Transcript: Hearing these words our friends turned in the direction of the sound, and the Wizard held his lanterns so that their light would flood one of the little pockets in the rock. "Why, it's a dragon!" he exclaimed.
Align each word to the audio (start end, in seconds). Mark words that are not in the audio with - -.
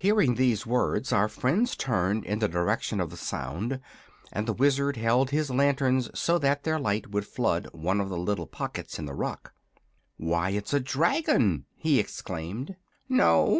Hearing 0.00 0.34
these 0.34 0.66
words 0.66 1.12
our 1.12 1.28
friends 1.28 1.76
turned 1.76 2.24
in 2.24 2.40
the 2.40 2.48
direction 2.48 2.98
of 2.98 3.10
the 3.10 3.16
sound, 3.16 3.78
and 4.32 4.48
the 4.48 4.52
Wizard 4.52 4.96
held 4.96 5.30
his 5.30 5.50
lanterns 5.50 6.10
so 6.18 6.36
that 6.40 6.64
their 6.64 6.80
light 6.80 7.10
would 7.10 7.24
flood 7.28 7.68
one 7.70 8.00
of 8.00 8.08
the 8.08 8.18
little 8.18 8.48
pockets 8.48 8.98
in 8.98 9.04
the 9.04 9.14
rock. 9.14 9.54
"Why, 10.16 10.50
it's 10.50 10.74
a 10.74 10.80
dragon!" 10.80 11.66
he 11.76 12.00
exclaimed. 12.00 12.74